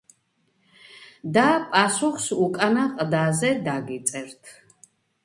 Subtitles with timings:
[1.35, 1.43] და
[1.75, 4.57] პასუხს უკანა ყდაზე დაგიწერთ